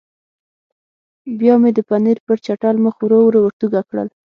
بیا 1.39 1.53
مې 1.61 1.71
د 1.77 1.79
پنیر 1.89 2.17
پر 2.25 2.37
چټل 2.45 2.75
مخ 2.85 2.95
ورو 3.01 3.19
ورو 3.23 3.39
ورتوږه 3.43 3.81
کړل. 3.89 4.07